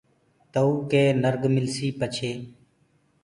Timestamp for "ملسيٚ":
1.55-1.95